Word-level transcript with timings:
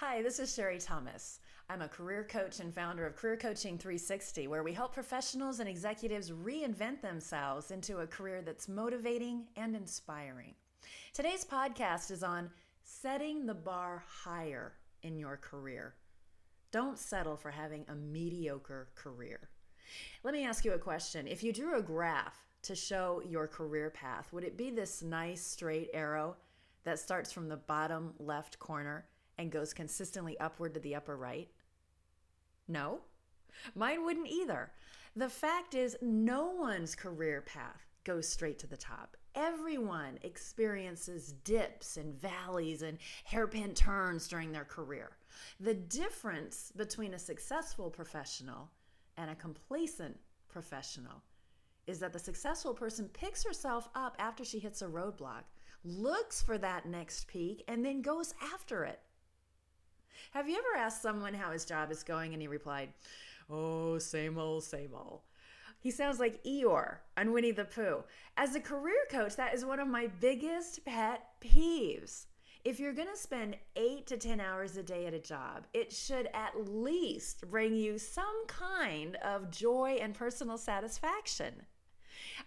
Hi, 0.00 0.22
this 0.22 0.38
is 0.38 0.54
Sherri 0.54 0.78
Thomas. 0.78 1.40
I'm 1.68 1.82
a 1.82 1.88
career 1.88 2.24
coach 2.24 2.58
and 2.58 2.74
founder 2.74 3.06
of 3.06 3.16
Career 3.16 3.36
Coaching 3.36 3.76
360, 3.76 4.48
where 4.48 4.62
we 4.62 4.72
help 4.72 4.94
professionals 4.94 5.60
and 5.60 5.68
executives 5.68 6.30
reinvent 6.30 7.02
themselves 7.02 7.70
into 7.70 7.98
a 7.98 8.06
career 8.06 8.40
that's 8.40 8.66
motivating 8.66 9.44
and 9.56 9.76
inspiring. 9.76 10.54
Today's 11.12 11.44
podcast 11.44 12.10
is 12.10 12.22
on 12.22 12.48
setting 12.82 13.44
the 13.44 13.52
bar 13.52 14.02
higher 14.08 14.72
in 15.02 15.18
your 15.18 15.36
career. 15.36 15.96
Don't 16.72 16.98
settle 16.98 17.36
for 17.36 17.50
having 17.50 17.84
a 17.90 17.94
mediocre 17.94 18.88
career. 18.94 19.50
Let 20.24 20.32
me 20.32 20.46
ask 20.46 20.64
you 20.64 20.72
a 20.72 20.78
question. 20.78 21.28
If 21.28 21.42
you 21.42 21.52
drew 21.52 21.78
a 21.78 21.82
graph 21.82 22.38
to 22.62 22.74
show 22.74 23.20
your 23.28 23.46
career 23.46 23.90
path, 23.90 24.32
would 24.32 24.44
it 24.44 24.56
be 24.56 24.70
this 24.70 25.02
nice 25.02 25.42
straight 25.42 25.90
arrow 25.92 26.36
that 26.84 26.98
starts 26.98 27.30
from 27.30 27.50
the 27.50 27.58
bottom 27.58 28.14
left 28.18 28.58
corner 28.58 29.04
and 29.40 29.50
goes 29.50 29.72
consistently 29.72 30.38
upward 30.38 30.74
to 30.74 30.80
the 30.80 30.94
upper 30.94 31.16
right? 31.16 31.48
No, 32.68 33.00
mine 33.74 34.04
wouldn't 34.04 34.28
either. 34.28 34.70
The 35.16 35.30
fact 35.30 35.74
is, 35.74 35.96
no 36.02 36.50
one's 36.50 36.94
career 36.94 37.40
path 37.40 37.86
goes 38.04 38.28
straight 38.28 38.58
to 38.58 38.66
the 38.66 38.76
top. 38.76 39.16
Everyone 39.34 40.18
experiences 40.22 41.32
dips 41.42 41.96
and 41.96 42.14
valleys 42.20 42.82
and 42.82 42.98
hairpin 43.24 43.72
turns 43.72 44.28
during 44.28 44.52
their 44.52 44.66
career. 44.66 45.12
The 45.58 45.74
difference 45.74 46.70
between 46.76 47.14
a 47.14 47.18
successful 47.18 47.88
professional 47.88 48.70
and 49.16 49.30
a 49.30 49.34
complacent 49.34 50.18
professional 50.50 51.22
is 51.86 51.98
that 52.00 52.12
the 52.12 52.18
successful 52.18 52.74
person 52.74 53.08
picks 53.14 53.42
herself 53.42 53.88
up 53.94 54.16
after 54.18 54.44
she 54.44 54.58
hits 54.58 54.82
a 54.82 54.86
roadblock, 54.86 55.44
looks 55.82 56.42
for 56.42 56.58
that 56.58 56.84
next 56.84 57.26
peak, 57.26 57.64
and 57.68 57.82
then 57.82 58.02
goes 58.02 58.34
after 58.52 58.84
it. 58.84 59.00
Have 60.32 60.48
you 60.48 60.56
ever 60.56 60.82
asked 60.82 61.02
someone 61.02 61.34
how 61.34 61.50
his 61.50 61.64
job 61.64 61.90
is 61.90 62.02
going 62.02 62.32
and 62.32 62.42
he 62.42 62.48
replied, 62.48 62.90
Oh, 63.48 63.98
same 63.98 64.38
old, 64.38 64.64
same 64.64 64.90
old? 64.94 65.20
He 65.80 65.90
sounds 65.90 66.20
like 66.20 66.44
Eeyore 66.44 66.98
on 67.16 67.32
Winnie 67.32 67.52
the 67.52 67.64
Pooh. 67.64 68.04
As 68.36 68.54
a 68.54 68.60
career 68.60 69.06
coach, 69.10 69.36
that 69.36 69.54
is 69.54 69.64
one 69.64 69.80
of 69.80 69.88
my 69.88 70.08
biggest 70.20 70.84
pet 70.84 71.26
peeves. 71.40 72.26
If 72.62 72.78
you're 72.78 72.92
going 72.92 73.08
to 73.08 73.16
spend 73.16 73.56
eight 73.74 74.06
to 74.08 74.18
10 74.18 74.38
hours 74.38 74.76
a 74.76 74.82
day 74.82 75.06
at 75.06 75.14
a 75.14 75.18
job, 75.18 75.66
it 75.72 75.90
should 75.90 76.28
at 76.34 76.68
least 76.68 77.48
bring 77.50 77.74
you 77.74 77.98
some 77.98 78.46
kind 78.46 79.16
of 79.16 79.50
joy 79.50 79.98
and 80.00 80.14
personal 80.14 80.58
satisfaction. 80.58 81.54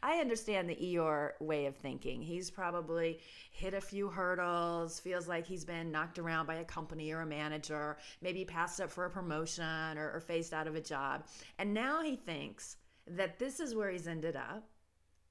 I 0.02 0.20
understand 0.20 0.70
the 0.70 0.76
Eeyore 0.76 1.32
way 1.40 1.66
of 1.66 1.76
thinking. 1.76 2.22
He's 2.22 2.50
probably 2.50 3.20
hit 3.52 3.74
a 3.74 3.82
few 3.82 4.10
hurdles, 4.10 5.00
feels 5.00 5.28
like 5.28 5.46
he's 5.46 5.66
been 5.66 5.92
knocked 5.92 6.20
around 6.20 6.46
by 6.46 6.56
a 6.56 6.66
company 6.66 7.12
or 7.12 7.22
a 7.22 7.26
manager, 7.26 7.98
maybe 8.22 8.46
passed 8.46 8.82
up 8.82 8.92
for 8.92 9.06
a 9.06 9.10
promotion 9.10 9.98
or, 9.98 10.12
or 10.14 10.20
phased 10.20 10.54
out 10.54 10.68
of 10.68 10.76
a 10.76 10.82
job. 10.82 11.26
And 11.60 11.74
now 11.74 12.02
he 12.04 12.16
thinks 12.16 12.78
that 13.08 13.40
this 13.40 13.60
is 13.60 13.76
where 13.76 13.92
he's 13.92 14.08
ended 14.08 14.36
up. 14.36 14.70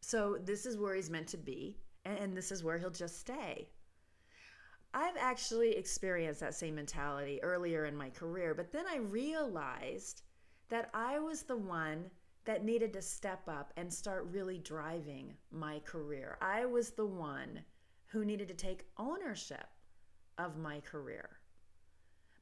So 0.00 0.38
this 0.44 0.66
is 0.66 0.76
where 0.76 0.94
he's 0.94 1.10
meant 1.10 1.28
to 1.28 1.36
be, 1.36 1.78
and 2.04 2.36
this 2.36 2.50
is 2.50 2.64
where 2.64 2.76
he'll 2.76 2.90
just 2.90 3.20
stay. 3.20 3.68
I've 4.94 5.16
actually 5.18 5.76
experienced 5.76 6.40
that 6.40 6.54
same 6.54 6.74
mentality 6.74 7.42
earlier 7.42 7.86
in 7.86 7.96
my 7.96 8.10
career, 8.10 8.54
but 8.54 8.72
then 8.72 8.84
I 8.86 8.98
realized 8.98 10.22
that 10.68 10.90
I 10.92 11.18
was 11.18 11.42
the 11.44 11.56
one 11.56 12.10
that 12.44 12.64
needed 12.64 12.92
to 12.92 13.02
step 13.02 13.42
up 13.48 13.72
and 13.76 13.92
start 13.92 14.26
really 14.30 14.58
driving 14.58 15.34
my 15.50 15.78
career. 15.80 16.38
I 16.40 16.64
was 16.64 16.90
the 16.90 17.06
one 17.06 17.60
who 18.06 18.24
needed 18.24 18.48
to 18.48 18.54
take 18.54 18.86
ownership 18.98 19.66
of 20.38 20.58
my 20.58 20.80
career. 20.80 21.38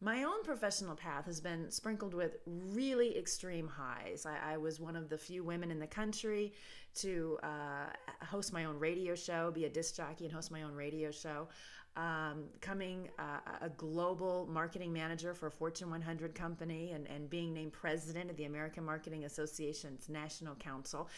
My 0.03 0.23
own 0.23 0.43
professional 0.45 0.95
path 0.95 1.27
has 1.27 1.41
been 1.41 1.71
sprinkled 1.71 2.15
with 2.15 2.39
really 2.47 3.19
extreme 3.19 3.69
highs. 3.69 4.25
I, 4.25 4.55
I 4.55 4.57
was 4.57 4.81
one 4.81 4.97
of 4.97 5.11
the 5.11 5.19
few 5.19 5.45
women 5.45 5.71
in 5.71 5.79
the 5.79 5.87
country 5.87 6.55
to 6.97 7.39
uh, 7.43 7.87
host 8.25 8.51
my 8.53 8.65
own 8.65 8.79
radio 8.79 9.15
show, 9.15 9.51
be 9.51 9.67
a 9.67 9.69
disc 9.69 9.97
jockey, 9.97 10.25
and 10.25 10.33
host 10.33 10.51
my 10.51 10.63
own 10.63 10.75
radio 10.75 11.11
show 11.11 11.49
um, 11.97 12.45
coming 12.61 13.09
uh, 13.19 13.41
a 13.63 13.69
global 13.71 14.49
marketing 14.51 14.93
manager 14.93 15.35
for 15.35 15.49
a 15.49 15.51
Fortune 15.51 15.91
100 15.91 16.35
company 16.35 16.93
and, 16.93 17.07
and 17.09 17.29
being 17.29 17.53
named 17.53 17.73
president 17.73 18.31
of 18.31 18.37
the 18.37 18.45
American 18.45 18.85
Marketing 18.85 19.25
Association's 19.25 20.09
National 20.09 20.55
Council. 20.55 21.09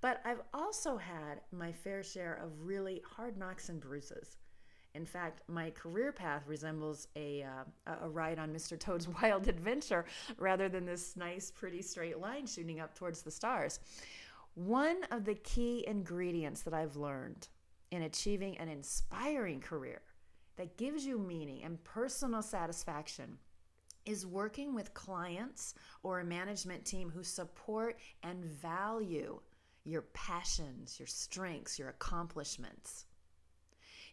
But 0.00 0.20
I've 0.24 0.40
also 0.54 0.96
had 0.96 1.42
my 1.52 1.70
fair 1.70 2.02
share 2.02 2.40
of 2.42 2.66
really 2.66 3.02
hard 3.06 3.36
knocks 3.36 3.68
and 3.68 3.80
bruises. 3.80 4.36
In 4.94 5.06
fact, 5.06 5.40
my 5.48 5.70
career 5.70 6.12
path 6.12 6.42
resembles 6.46 7.08
a, 7.16 7.44
uh, 7.44 7.94
a 8.02 8.08
ride 8.08 8.38
on 8.38 8.52
Mr. 8.52 8.78
Toad's 8.78 9.08
Wild 9.22 9.48
Adventure 9.48 10.04
rather 10.36 10.68
than 10.68 10.84
this 10.84 11.16
nice, 11.16 11.50
pretty 11.50 11.82
straight 11.82 12.18
line 12.18 12.46
shooting 12.46 12.80
up 12.80 12.94
towards 12.94 13.22
the 13.22 13.30
stars. 13.30 13.80
One 14.54 15.04
of 15.10 15.24
the 15.24 15.34
key 15.34 15.84
ingredients 15.86 16.62
that 16.62 16.74
I've 16.74 16.96
learned 16.96 17.48
in 17.90 18.02
achieving 18.02 18.58
an 18.58 18.68
inspiring 18.68 19.60
career 19.60 20.02
that 20.56 20.76
gives 20.76 21.06
you 21.06 21.18
meaning 21.18 21.62
and 21.64 21.82
personal 21.84 22.42
satisfaction 22.42 23.38
is 24.04 24.26
working 24.26 24.74
with 24.74 24.92
clients 24.94 25.74
or 26.02 26.20
a 26.20 26.24
management 26.24 26.84
team 26.84 27.10
who 27.10 27.22
support 27.22 27.98
and 28.22 28.44
value 28.44 29.40
your 29.84 30.02
passions, 30.12 30.98
your 30.98 31.06
strengths, 31.06 31.78
your 31.78 31.88
accomplishments. 31.88 33.06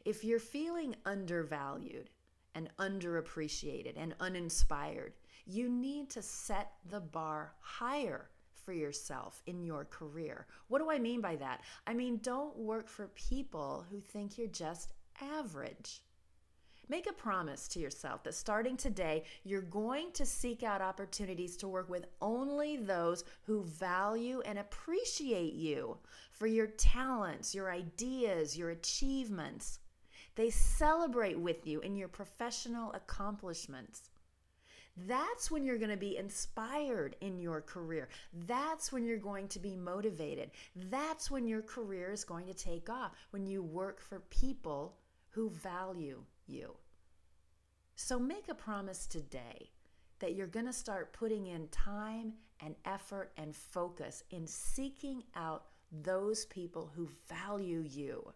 If 0.10 0.24
you're 0.24 0.40
feeling 0.40 0.96
undervalued 1.06 2.10
and 2.56 2.68
underappreciated 2.80 3.94
and 3.96 4.16
uninspired, 4.20 5.14
you 5.46 5.70
need 5.70 6.10
to 6.10 6.24
set 6.24 6.72
the 6.90 7.00
bar 7.00 7.54
higher 7.60 8.32
for 8.66 8.74
yourself 8.74 9.44
in 9.46 9.62
your 9.62 9.86
career. 9.86 10.48
What 10.68 10.80
do 10.80 10.90
I 10.90 10.98
mean 10.98 11.22
by 11.22 11.36
that? 11.36 11.62
I 11.86 11.94
mean, 11.94 12.18
don't 12.24 12.58
work 12.58 12.88
for 12.88 13.10
people 13.10 13.86
who 13.92 14.00
think 14.00 14.36
you're 14.36 14.48
just 14.48 14.96
average. 15.22 16.02
Make 16.88 17.08
a 17.08 17.14
promise 17.14 17.68
to 17.68 17.80
yourself 17.80 18.24
that 18.24 18.34
starting 18.34 18.78
today, 18.78 19.26
you're 19.44 19.62
going 19.62 20.12
to 20.14 20.26
seek 20.26 20.64
out 20.64 20.82
opportunities 20.82 21.56
to 21.58 21.68
work 21.68 21.88
with 21.88 22.08
only 22.20 22.78
those 22.78 23.26
who 23.44 23.62
value 23.62 24.42
and 24.44 24.58
appreciate 24.58 25.54
you 25.54 26.00
for 26.32 26.48
your 26.48 26.66
talents, 26.66 27.54
your 27.54 27.72
ideas, 27.72 28.58
your 28.58 28.72
achievements. 28.72 29.78
They 30.40 30.52
celebrate 30.52 31.38
with 31.38 31.68
you 31.68 31.82
in 31.82 31.98
your 31.98 32.08
professional 32.08 32.94
accomplishments. 32.94 34.10
That's 34.96 35.52
when 35.52 35.66
you're 35.66 35.78
going 35.78 35.90
to 35.90 35.98
be 35.98 36.16
inspired 36.16 37.18
in 37.20 37.42
your 37.42 37.60
career. 37.60 38.08
That's 38.48 38.90
when 38.90 39.06
you're 39.06 39.18
going 39.18 39.50
to 39.50 39.60
be 39.60 39.76
motivated. 39.76 40.52
That's 40.78 41.30
when 41.30 41.46
your 41.46 41.62
career 41.62 42.14
is 42.14 42.24
going 42.24 42.48
to 42.48 42.54
take 42.54 42.90
off, 42.90 43.12
when 43.32 43.46
you 43.46 43.62
work 43.62 44.00
for 44.00 44.22
people 44.30 44.96
who 45.32 45.50
value 45.50 46.24
you. 46.48 46.74
So 47.98 48.18
make 48.18 48.48
a 48.48 48.56
promise 48.56 49.08
today 49.08 49.72
that 50.20 50.36
you're 50.36 50.48
going 50.48 50.68
to 50.68 50.72
start 50.72 51.12
putting 51.12 51.48
in 51.48 51.68
time 51.68 52.32
and 52.62 52.76
effort 52.86 53.34
and 53.36 53.54
focus 53.54 54.24
in 54.32 54.48
seeking 54.48 55.22
out 55.36 55.66
those 55.92 56.46
people 56.46 56.90
who 56.96 57.10
value 57.28 57.84
you 57.86 58.34